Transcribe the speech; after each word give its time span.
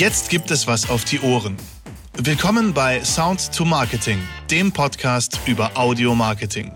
Jetzt 0.00 0.30
gibt 0.30 0.50
es 0.50 0.66
was 0.66 0.88
auf 0.88 1.04
die 1.04 1.20
Ohren. 1.20 1.58
Willkommen 2.16 2.72
bei 2.72 3.04
Sound 3.04 3.52
to 3.52 3.66
Marketing, 3.66 4.18
dem 4.50 4.72
Podcast 4.72 5.38
über 5.44 5.72
Audio 5.76 6.14
Marketing. 6.14 6.72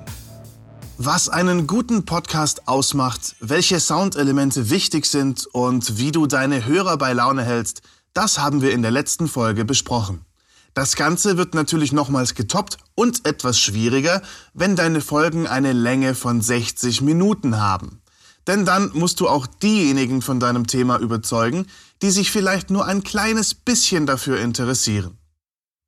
Was 0.98 1.30
einen 1.30 1.66
guten 1.66 2.04
Podcast 2.04 2.68
ausmacht, 2.68 3.34
welche 3.40 3.80
Soundelemente 3.80 4.68
wichtig 4.68 5.06
sind 5.06 5.46
und 5.46 5.96
wie 5.96 6.13
du 6.13 6.26
deine 6.26 6.67
Hörer 6.67 6.99
bei 6.99 7.14
Laune 7.14 7.45
hältst, 7.45 7.81
das 8.13 8.38
haben 8.38 8.60
wir 8.60 8.72
in 8.72 8.82
der 8.82 8.90
letzten 8.90 9.27
Folge 9.27 9.64
besprochen. 9.64 10.27
Das 10.74 10.95
Ganze 10.95 11.38
wird 11.38 11.54
natürlich 11.54 11.92
nochmals 11.92 12.35
getoppt 12.35 12.77
und 12.95 13.27
etwas 13.27 13.59
schwieriger, 13.59 14.21
wenn 14.53 14.77
deine 14.77 15.00
Folgen 15.00 15.46
eine 15.46 15.72
Länge 15.72 16.14
von 16.14 16.42
60 16.42 17.00
Minuten 17.00 17.59
haben. 17.59 18.02
Denn 18.46 18.66
dann 18.66 18.91
musst 18.92 19.20
du 19.20 19.28
auch 19.28 19.46
diejenigen 19.46 20.20
von 20.20 20.38
deinem 20.41 20.66
Thema 20.66 20.98
überzeugen, 20.98 21.66
die 22.04 22.10
sich 22.10 22.30
vielleicht 22.30 22.68
nur 22.68 22.84
ein 22.84 23.02
kleines 23.02 23.54
bisschen 23.54 24.04
dafür 24.04 24.38
interessieren. 24.38 25.16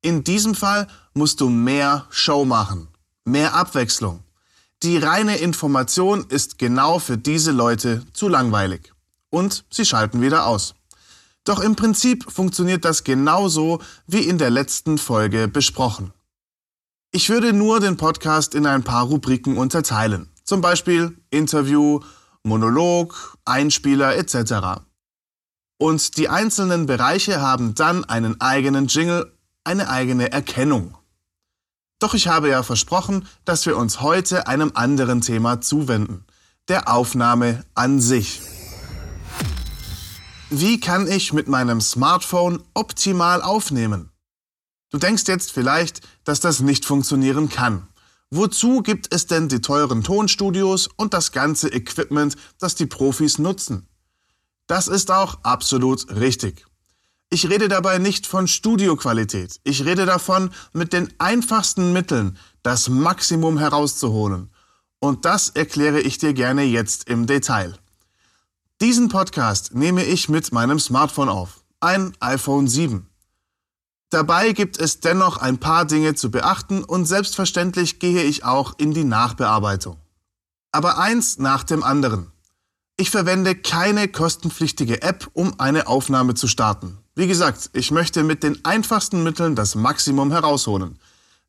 In 0.01 0.23
diesem 0.23 0.55
Fall 0.55 0.87
musst 1.13 1.41
du 1.41 1.47
mehr 1.47 2.07
Show 2.09 2.43
machen, 2.43 2.87
mehr 3.23 3.53
Abwechslung. 3.53 4.23
Die 4.81 4.97
reine 4.97 5.37
Information 5.37 6.25
ist 6.27 6.57
genau 6.57 6.97
für 6.97 7.19
diese 7.19 7.51
Leute 7.51 8.03
zu 8.13 8.29
langweilig. 8.29 8.91
Und 9.29 9.63
sie 9.69 9.85
schalten 9.85 10.19
wieder 10.19 10.47
aus. 10.47 10.73
Doch 11.43 11.59
im 11.59 11.75
Prinzip 11.75 12.25
funktioniert 12.31 12.83
das 12.83 13.03
genauso 13.03 13.79
wie 14.07 14.27
in 14.27 14.39
der 14.39 14.49
letzten 14.49 14.97
Folge 14.97 15.47
besprochen. 15.47 16.13
Ich 17.11 17.29
würde 17.29 17.53
nur 17.53 17.79
den 17.79 17.95
Podcast 17.95 18.55
in 18.55 18.65
ein 18.65 18.81
paar 18.81 19.05
Rubriken 19.05 19.55
unterteilen. 19.55 20.31
Zum 20.43 20.61
Beispiel 20.61 21.15
Interview, 21.29 21.99
Monolog, 22.41 23.37
Einspieler 23.45 24.17
etc. 24.17 24.86
Und 25.77 26.17
die 26.17 26.29
einzelnen 26.29 26.87
Bereiche 26.87 27.39
haben 27.39 27.75
dann 27.75 28.03
einen 28.05 28.41
eigenen 28.41 28.87
Jingle, 28.87 29.31
eine 29.63 29.89
eigene 29.89 30.31
Erkennung. 30.31 30.97
Doch 31.99 32.13
ich 32.13 32.27
habe 32.27 32.49
ja 32.49 32.63
versprochen, 32.63 33.27
dass 33.45 33.65
wir 33.65 33.77
uns 33.77 34.01
heute 34.01 34.47
einem 34.47 34.71
anderen 34.75 35.21
Thema 35.21 35.61
zuwenden, 35.61 36.25
der 36.67 36.87
Aufnahme 36.87 37.63
an 37.75 37.99
sich. 37.99 38.41
Wie 40.49 40.79
kann 40.79 41.07
ich 41.07 41.33
mit 41.33 41.47
meinem 41.47 41.81
Smartphone 41.81 42.63
optimal 42.73 43.41
aufnehmen? 43.41 44.11
Du 44.89 44.97
denkst 44.97 45.23
jetzt 45.27 45.51
vielleicht, 45.51 46.01
dass 46.23 46.39
das 46.39 46.61
nicht 46.61 46.85
funktionieren 46.85 47.49
kann. 47.49 47.87
Wozu 48.29 48.81
gibt 48.81 49.13
es 49.13 49.27
denn 49.27 49.49
die 49.49 49.61
teuren 49.61 50.03
Tonstudios 50.03 50.87
und 50.95 51.13
das 51.13 51.31
ganze 51.31 51.69
Equipment, 51.69 52.35
das 52.59 52.75
die 52.75 52.85
Profis 52.85 53.37
nutzen? 53.39 53.87
Das 54.67 54.87
ist 54.87 55.11
auch 55.11 55.39
absolut 55.43 56.09
richtig. 56.11 56.65
Ich 57.29 57.49
rede 57.49 57.67
dabei 57.67 57.97
nicht 57.97 58.25
von 58.25 58.47
Studioqualität. 58.47 59.59
Ich 59.63 59.83
rede 59.83 60.05
davon, 60.05 60.51
mit 60.71 60.93
den 60.93 61.13
einfachsten 61.17 61.91
Mitteln 61.91 62.37
das 62.63 62.87
Maximum 62.87 63.57
herauszuholen. 63.57 64.49
Und 64.99 65.25
das 65.25 65.49
erkläre 65.49 65.99
ich 65.99 66.17
dir 66.17 66.33
gerne 66.33 66.63
jetzt 66.63 67.09
im 67.09 67.27
Detail. 67.27 67.77
Diesen 68.81 69.09
Podcast 69.09 69.73
nehme 69.73 70.03
ich 70.03 70.29
mit 70.29 70.51
meinem 70.51 70.79
Smartphone 70.79 71.29
auf, 71.29 71.63
ein 71.79 72.13
iPhone 72.19 72.67
7. 72.67 73.09
Dabei 74.09 74.53
gibt 74.53 74.79
es 74.79 75.01
dennoch 75.01 75.37
ein 75.37 75.57
paar 75.57 75.85
Dinge 75.85 76.15
zu 76.15 76.31
beachten 76.31 76.83
und 76.83 77.05
selbstverständlich 77.05 77.99
gehe 77.99 78.23
ich 78.23 78.45
auch 78.45 78.75
in 78.77 78.93
die 78.93 79.03
Nachbearbeitung. 79.03 79.97
Aber 80.71 80.97
eins 80.97 81.39
nach 81.39 81.63
dem 81.63 81.83
anderen. 81.83 82.31
Ich 82.99 83.11
verwende 83.11 83.53
keine 83.53 84.07
kostenpflichtige 84.07 85.03
App, 85.03 85.29
um 85.33 85.59
eine 85.59 85.85
Aufnahme 85.85 86.33
zu 86.33 86.47
starten. 86.47 86.97
Wie 87.13 87.27
gesagt, 87.27 87.69
ich 87.73 87.91
möchte 87.91 88.23
mit 88.23 88.41
den 88.41 88.65
einfachsten 88.65 89.21
Mitteln 89.21 89.55
das 89.55 89.75
Maximum 89.75 90.31
herausholen. 90.31 90.97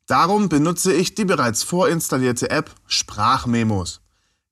Darum 0.05 0.47
benutze 0.47 0.93
ich 0.93 1.15
die 1.15 1.25
bereits 1.25 1.63
vorinstallierte 1.63 2.51
App 2.51 2.69
Sprachmemos. 2.85 4.01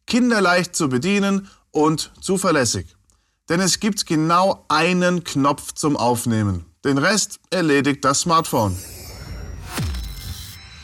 Kinderleicht 0.08 0.76
zu 0.76 0.90
bedienen 0.90 1.48
und 1.70 2.12
zuverlässig. 2.20 2.96
Denn 3.48 3.60
es 3.60 3.80
gibt 3.80 4.08
genau 4.08 4.66
einen 4.68 5.24
Knopf 5.24 5.74
zum 5.74 5.98
Aufnehmen. 5.98 6.66
Den 6.84 6.98
Rest 6.98 7.40
erledigt 7.52 8.06
das 8.06 8.22
Smartphone. 8.22 8.76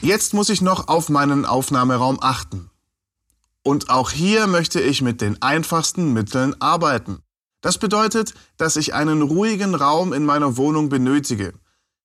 Jetzt 0.01 0.35
muss 0.35 0.49
ich 0.49 0.61
noch 0.61 0.87
auf 0.89 1.09
meinen 1.09 1.45
Aufnahmeraum 1.45 2.19
achten. 2.21 2.69
Und 3.63 3.89
auch 3.89 4.11
hier 4.11 4.47
möchte 4.47 4.81
ich 4.81 5.01
mit 5.01 5.21
den 5.21 5.41
einfachsten 5.41 6.13
Mitteln 6.13 6.55
arbeiten. 6.61 7.19
Das 7.61 7.77
bedeutet, 7.77 8.33
dass 8.57 8.75
ich 8.75 8.93
einen 8.93 9.21
ruhigen 9.21 9.73
Raum 9.73 10.11
in 10.11 10.25
meiner 10.25 10.57
Wohnung 10.57 10.89
benötige. 10.89 11.53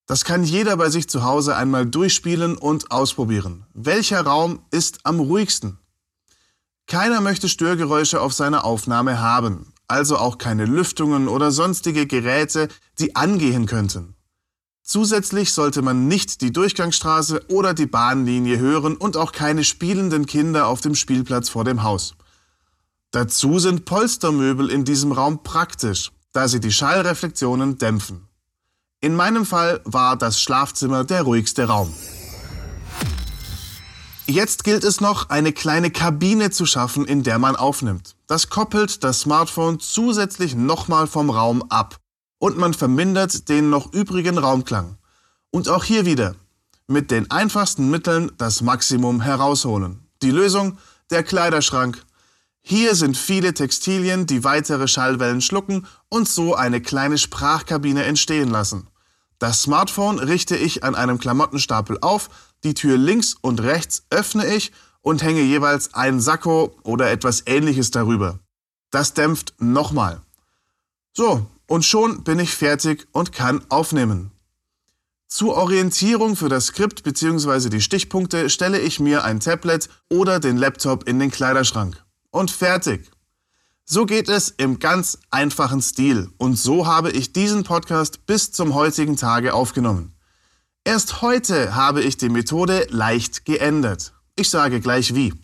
Das 0.06 0.24
kann 0.24 0.44
jeder 0.44 0.76
bei 0.76 0.88
sich 0.88 1.08
zu 1.08 1.24
Hause 1.24 1.56
einmal 1.56 1.84
durchspielen 1.84 2.56
und 2.56 2.92
ausprobieren. 2.92 3.66
Welcher 3.74 4.22
Raum 4.22 4.60
ist 4.70 5.00
am 5.02 5.18
ruhigsten? 5.18 5.78
Keiner 6.86 7.20
möchte 7.20 7.48
Störgeräusche 7.48 8.20
auf 8.20 8.32
seiner 8.32 8.64
Aufnahme 8.64 9.20
haben, 9.20 9.74
also 9.88 10.16
auch 10.16 10.38
keine 10.38 10.64
Lüftungen 10.64 11.28
oder 11.28 11.50
sonstige 11.50 12.06
Geräte, 12.06 12.68
die 12.98 13.16
angehen 13.16 13.66
könnten. 13.66 14.14
Zusätzlich 14.88 15.52
sollte 15.52 15.82
man 15.82 16.08
nicht 16.08 16.40
die 16.40 16.50
Durchgangsstraße 16.50 17.42
oder 17.48 17.74
die 17.74 17.84
Bahnlinie 17.84 18.58
hören 18.58 18.96
und 18.96 19.18
auch 19.18 19.32
keine 19.32 19.62
spielenden 19.62 20.24
Kinder 20.24 20.66
auf 20.66 20.80
dem 20.80 20.94
Spielplatz 20.94 21.50
vor 21.50 21.62
dem 21.64 21.82
Haus. 21.82 22.14
Dazu 23.10 23.58
sind 23.58 23.84
Polstermöbel 23.84 24.70
in 24.70 24.86
diesem 24.86 25.12
Raum 25.12 25.42
praktisch, 25.42 26.10
da 26.32 26.48
sie 26.48 26.58
die 26.58 26.72
Schallreflexionen 26.72 27.76
dämpfen. 27.76 28.28
In 29.02 29.14
meinem 29.14 29.44
Fall 29.44 29.82
war 29.84 30.16
das 30.16 30.40
Schlafzimmer 30.40 31.04
der 31.04 31.20
ruhigste 31.20 31.64
Raum. 31.64 31.92
Jetzt 34.24 34.64
gilt 34.64 34.84
es 34.84 35.02
noch, 35.02 35.28
eine 35.28 35.52
kleine 35.52 35.90
Kabine 35.90 36.50
zu 36.50 36.64
schaffen, 36.64 37.04
in 37.04 37.22
der 37.22 37.38
man 37.38 37.56
aufnimmt. 37.56 38.16
Das 38.26 38.48
koppelt 38.48 39.04
das 39.04 39.20
Smartphone 39.20 39.80
zusätzlich 39.80 40.54
nochmal 40.54 41.06
vom 41.06 41.28
Raum 41.28 41.62
ab 41.68 42.00
und 42.38 42.56
man 42.56 42.74
vermindert 42.74 43.48
den 43.48 43.70
noch 43.70 43.92
übrigen 43.92 44.38
Raumklang. 44.38 44.98
Und 45.50 45.68
auch 45.68 45.84
hier 45.84 46.06
wieder, 46.06 46.34
mit 46.86 47.10
den 47.10 47.30
einfachsten 47.30 47.90
Mitteln 47.90 48.32
das 48.38 48.62
Maximum 48.62 49.20
herausholen. 49.20 50.06
Die 50.22 50.30
Lösung? 50.30 50.78
Der 51.10 51.22
Kleiderschrank 51.22 52.04
hier 52.70 52.94
sind 52.94 53.16
viele 53.16 53.54
Textilien, 53.54 54.26
die 54.26 54.44
weitere 54.44 54.88
Schallwellen 54.88 55.40
schlucken 55.40 55.86
und 56.10 56.28
so 56.28 56.54
eine 56.54 56.82
kleine 56.82 57.16
Sprachkabine 57.16 58.04
entstehen 58.04 58.50
lassen. 58.50 58.88
Das 59.38 59.62
Smartphone 59.62 60.18
richte 60.18 60.54
ich 60.54 60.84
an 60.84 60.94
einem 60.94 61.18
Klamottenstapel 61.18 61.96
auf, 62.02 62.28
die 62.64 62.74
Tür 62.74 62.98
links 62.98 63.36
und 63.40 63.62
rechts 63.62 64.04
öffne 64.10 64.46
ich 64.54 64.72
und 65.00 65.22
hänge 65.22 65.40
jeweils 65.40 65.94
einen 65.94 66.20
Sakko 66.20 66.76
oder 66.82 67.10
etwas 67.10 67.44
ähnliches 67.46 67.90
darüber. 67.90 68.40
Das 68.90 69.14
dämpft 69.14 69.54
nochmal. 69.58 70.20
So, 71.14 71.46
und 71.68 71.84
schon 71.84 72.24
bin 72.24 72.40
ich 72.40 72.56
fertig 72.56 73.06
und 73.12 73.30
kann 73.30 73.64
aufnehmen. 73.68 74.32
Zur 75.28 75.56
Orientierung 75.56 76.34
für 76.34 76.48
das 76.48 76.66
Skript 76.66 77.04
bzw. 77.04 77.68
die 77.68 77.82
Stichpunkte 77.82 78.50
stelle 78.50 78.80
ich 78.80 78.98
mir 78.98 79.24
ein 79.24 79.40
Tablet 79.40 79.88
oder 80.08 80.40
den 80.40 80.56
Laptop 80.56 81.06
in 81.06 81.18
den 81.20 81.30
Kleiderschrank 81.30 82.02
und 82.30 82.50
fertig. 82.50 83.10
So 83.84 84.06
geht 84.06 84.28
es 84.28 84.48
im 84.48 84.78
ganz 84.78 85.18
einfachen 85.30 85.82
Stil 85.82 86.30
und 86.38 86.58
so 86.58 86.86
habe 86.86 87.10
ich 87.10 87.32
diesen 87.32 87.62
Podcast 87.62 88.26
bis 88.26 88.50
zum 88.50 88.74
heutigen 88.74 89.16
Tage 89.16 89.52
aufgenommen. 89.52 90.14
Erst 90.84 91.20
heute 91.20 91.74
habe 91.74 92.00
ich 92.00 92.16
die 92.16 92.30
Methode 92.30 92.86
leicht 92.88 93.44
geändert. 93.44 94.14
Ich 94.36 94.48
sage 94.48 94.80
gleich 94.80 95.14
wie. 95.14 95.34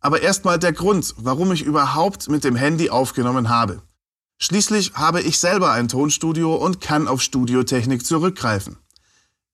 Aber 0.00 0.22
erstmal 0.22 0.58
der 0.58 0.72
Grund, 0.72 1.14
warum 1.18 1.52
ich 1.52 1.62
überhaupt 1.62 2.30
mit 2.30 2.44
dem 2.44 2.56
Handy 2.56 2.88
aufgenommen 2.88 3.50
habe. 3.50 3.82
Schließlich 4.38 4.92
habe 4.94 5.22
ich 5.22 5.38
selber 5.38 5.72
ein 5.72 5.88
Tonstudio 5.88 6.54
und 6.56 6.80
kann 6.80 7.08
auf 7.08 7.22
Studiotechnik 7.22 8.04
zurückgreifen. 8.04 8.76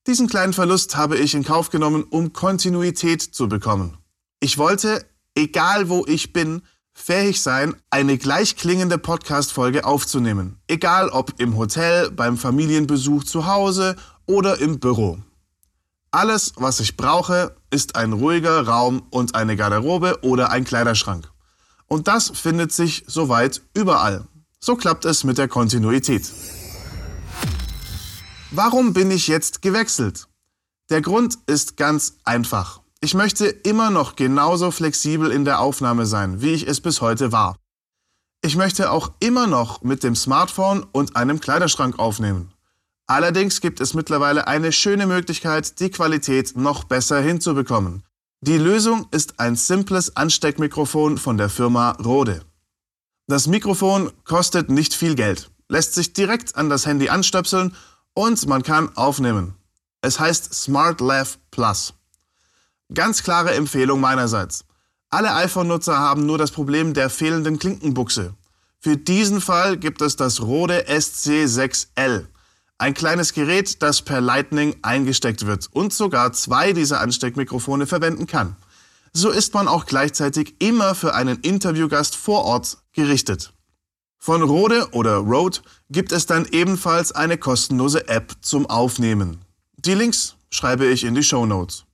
Diesen 0.09 0.29
kleinen 0.29 0.53
Verlust 0.53 0.97
habe 0.97 1.17
ich 1.17 1.35
in 1.35 1.45
Kauf 1.45 1.71
genommen, 1.71 2.03
um 2.03 2.33
Kontinuität 2.33 3.23
zu 3.23 3.49
bekommen. 3.49 3.97
Ich 4.41 4.59
wollte, 4.59 5.07
egal 5.37 5.89
wo 5.89 6.05
ich 6.07 6.33
bin, 6.33 6.63
fähig 6.93 7.41
sein, 7.41 7.77
eine 7.91 8.19
gleichklingende 8.19 8.99
Podcast-Folge 8.99 9.85
aufzunehmen. 9.85 10.59
Egal 10.67 11.09
ob 11.11 11.39
im 11.39 11.57
Hotel, 11.57 12.11
beim 12.11 12.37
Familienbesuch 12.37 13.23
zu 13.23 13.47
Hause 13.47 13.95
oder 14.27 14.61
im 14.61 14.81
Büro. 14.81 15.19
Alles, 16.11 16.53
was 16.57 16.81
ich 16.81 16.97
brauche, 16.97 17.55
ist 17.71 17.95
ein 17.95 18.13
ruhiger 18.13 18.67
Raum 18.67 19.05
und 19.11 19.37
eine 19.37 19.57
Garderobe 19.57 20.19
oder 20.23 20.51
ein 20.51 20.65
Kleiderschrank. 20.65 21.31
Und 21.87 22.09
das 22.09 22.31
findet 22.31 22.73
sich 22.73 23.05
soweit 23.07 23.63
überall. 23.75 24.27
So 24.65 24.77
klappt 24.77 25.05
es 25.07 25.25
mit 25.25 25.39
der 25.39 25.49
Kontinuität. 25.49 26.31
Warum 28.53 28.93
bin 28.93 29.11
ich 29.11 29.27
jetzt 29.27 29.61
gewechselt? 29.61 30.29
Der 30.89 31.01
Grund 31.01 31.37
ist 31.47 31.77
ganz 31.77 32.19
einfach. 32.23 32.81
Ich 33.01 33.15
möchte 33.15 33.47
immer 33.47 33.91
noch 33.91 34.15
genauso 34.15 34.71
flexibel 34.71 35.33
in 35.33 35.45
der 35.45 35.59
Aufnahme 35.59 36.07
sein, 36.07 36.43
wie 36.43 36.53
ich 36.53 36.69
es 36.69 36.81
bis 36.81 37.01
heute 37.01 37.33
war. 37.33 37.57
Ich 38.41 38.55
möchte 38.55 38.93
auch 38.93 39.11
immer 39.19 39.49
noch 39.49 39.83
mit 39.83 40.05
dem 40.05 40.15
Smartphone 40.15 40.87
und 40.93 41.17
einem 41.17 41.41
Kleiderschrank 41.41 41.99
aufnehmen. 41.99 42.53
Allerdings 43.09 43.61
gibt 43.61 43.81
es 43.81 43.95
mittlerweile 43.95 44.47
eine 44.47 44.71
schöne 44.71 45.09
Möglichkeit, 45.09 45.81
die 45.81 45.91
Qualität 45.91 46.57
noch 46.57 46.85
besser 46.85 47.21
hinzubekommen. 47.21 48.05
Die 48.43 48.59
Lösung 48.59 49.09
ist 49.11 49.41
ein 49.41 49.57
simples 49.57 50.17
Ansteckmikrofon 50.17 51.19
von 51.19 51.37
der 51.37 51.49
Firma 51.49 51.93
Rode. 51.93 52.45
Das 53.33 53.47
Mikrofon 53.47 54.13
kostet 54.27 54.69
nicht 54.69 54.93
viel 54.93 55.15
Geld, 55.15 55.51
lässt 55.67 55.95
sich 55.95 56.13
direkt 56.13 56.55
an 56.55 56.69
das 56.69 56.85
Handy 56.85 57.09
anstöpseln 57.09 57.75
und 58.13 58.47
man 58.47 58.63
kann 58.63 58.95
aufnehmen. 58.95 59.55
Es 60.03 60.21
heißt 60.21 60.53
Smart 60.53 61.01
Lav 61.01 61.39
Plus. 61.51 61.95
Ganz 62.93 63.23
klare 63.23 63.55
Empfehlung 63.55 64.01
meinerseits. 64.01 64.67
Alle 65.09 65.33
iPhone-Nutzer 65.33 65.99
haben 65.99 66.27
nur 66.27 66.37
das 66.37 66.51
Problem 66.51 66.93
der 66.93 67.09
fehlenden 67.09 67.59
Klinkenbuchse. 67.59 68.35
Für 68.81 68.99
diesen 68.99 69.41
Fall 69.41 69.79
gibt 69.79 70.03
es 70.03 70.17
das 70.17 70.43
Rode 70.43 70.87
SC6L. 70.91 72.27
Ein 72.77 72.93
kleines 72.93 73.33
Gerät, 73.33 73.83
das 73.83 74.03
per 74.03 74.21
Lightning 74.21 74.77
eingesteckt 74.83 75.47
wird 75.47 75.71
und 75.73 75.95
sogar 75.95 76.35
zwei 76.35 76.75
dieser 76.75 77.01
Ansteckmikrofone 77.01 77.87
verwenden 77.87 78.27
kann. 78.27 78.57
So 79.15 79.31
ist 79.31 79.53
man 79.53 79.69
auch 79.69 79.85
gleichzeitig 79.85 80.57
immer 80.59 80.95
für 80.95 81.15
einen 81.15 81.39
Interviewgast 81.41 82.17
vor 82.17 82.45
Ort 82.45 82.79
gerichtet. 82.93 83.53
Von 84.19 84.43
Rode 84.43 84.89
oder 84.93 85.17
Rode 85.17 85.59
gibt 85.91 86.13
es 86.13 86.27
dann 86.27 86.47
ebenfalls 86.47 87.13
eine 87.13 87.37
kostenlose 87.37 88.09
App 88.09 88.37
zum 88.41 88.67
Aufnehmen. 88.67 89.45
Die 89.77 89.95
Links 89.95 90.37
schreibe 90.49 90.87
ich 90.87 91.05
in 91.05 91.15
die 91.15 91.25
Show 91.25 91.45
Notes. 91.45 91.85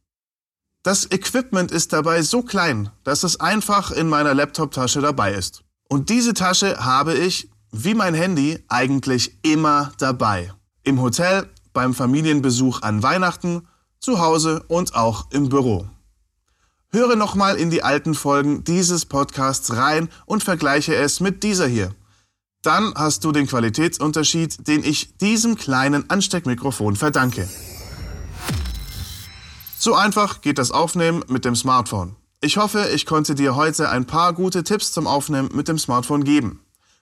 Das 0.83 1.11
Equipment 1.11 1.73
ist 1.73 1.93
dabei 1.93 2.23
so 2.23 2.43
klein, 2.43 2.91
dass 3.03 3.25
es 3.25 3.41
einfach 3.41 3.91
in 3.91 4.09
meiner 4.09 4.35
Laptop-Tasche 4.35 5.01
dabei 5.01 5.35
ist. 5.35 5.65
Und 5.89 6.09
diese 6.11 6.35
Tasche 6.35 6.85
habe 6.85 7.15
ich, 7.15 7.51
wie 7.73 7.95
mein 7.95 8.15
Handy, 8.15 8.63
eigentlich 8.69 9.39
immer 9.43 9.93
dabei. 9.99 10.53
Im 10.85 11.01
Hotel, 11.01 11.49
beim 11.73 11.95
Familienbesuch 11.95 12.83
an 12.83 13.03
Weihnachten, 13.03 13.67
zu 14.01 14.21
Hause 14.21 14.65
und 14.69 14.95
auch 14.95 15.31
im 15.33 15.49
Büro. 15.49 15.89
Höre 16.91 17.17
nochmal 17.17 17.57
in 17.57 17.69
die 17.69 17.83
alten 17.83 18.15
Folgen 18.15 18.65
dieses 18.65 19.05
Podcasts 19.05 19.77
rein 19.77 20.09
und 20.25 20.43
vergleiche 20.43 20.95
es 20.95 21.21
mit 21.21 21.43
dieser 21.43 21.67
hier. 21.67 21.95
Dann 22.63 22.95
hast 22.95 23.25
du 23.25 23.33
den 23.33 23.47
Qualitätsunterschied, 23.47 24.67
den 24.67 24.83
ich 24.83 25.19
diesem 25.19 25.57
kleinen 25.57 26.09
Ansteckmikrofon 26.09 26.97
verdanke. 26.97 27.47
So 29.79 29.95
einfach 29.95 30.41
geht 30.41 30.57
das 30.57 30.71
Aufnehmen 30.71 31.23
mit 31.29 31.45
dem 31.45 31.55
Smartphone. 31.55 32.17
Ich 32.41 32.57
hoffe, 32.57 32.89
ich 32.95 33.05
konnte 33.05 33.35
dir 33.35 33.55
heute 33.55 33.91
ein 33.91 34.07
paar 34.07 34.33
gute 34.33 34.65
Tipps 34.65 34.91
zum 34.91 35.07
Aufnehmen 35.07 35.51
mit 35.53 35.69
dem 35.69 35.79
Smartphone 35.79 36.25
geben. 36.25 36.61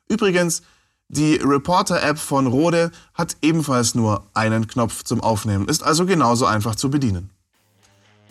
Übrigens, 0.09 0.63
die 1.09 1.37
Reporter-App 1.37 2.19
von 2.19 2.49
Rode 2.49 2.91
hat 3.15 3.37
ebenfalls 3.41 3.95
nur 3.95 4.27
einen 4.35 4.67
Knopf 4.67 5.05
zum 5.05 5.21
Aufnehmen, 5.21 5.69
ist 5.69 5.85
also 5.85 6.07
genauso 6.07 6.45
einfach 6.45 6.75
zu 6.75 6.91
bedienen. 6.91 7.31